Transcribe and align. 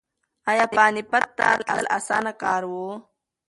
ایا 0.49 0.65
پاني 0.75 1.01
پت 1.11 1.25
ته 1.37 1.47
تلل 1.67 1.85
اسانه 1.97 2.31
کار 2.41 2.61
و؟ 2.71 2.77